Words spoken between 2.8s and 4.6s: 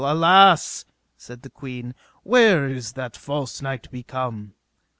that false knight become?